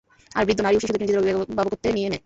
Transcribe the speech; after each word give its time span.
আর 0.31 0.43
বৃদ্ধ, 0.47 0.59
নারী 0.61 0.75
ও 0.77 0.81
শিশুদেরকে 0.81 1.03
নিজেদের 1.03 1.21
অভিভাবকত্বে 1.21 1.89
নিয়ে 1.97 2.09
নেয়। 2.09 2.19